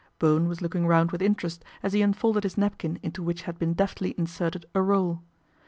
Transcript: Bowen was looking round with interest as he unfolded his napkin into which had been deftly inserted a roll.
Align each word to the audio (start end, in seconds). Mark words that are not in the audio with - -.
Bowen 0.17 0.47
was 0.49 0.63
looking 0.63 0.87
round 0.87 1.11
with 1.11 1.21
interest 1.21 1.63
as 1.83 1.93
he 1.93 2.01
unfolded 2.01 2.41
his 2.41 2.57
napkin 2.57 2.97
into 3.03 3.21
which 3.21 3.43
had 3.43 3.59
been 3.59 3.73
deftly 3.75 4.15
inserted 4.17 4.65
a 4.73 4.81
roll. 4.81 5.21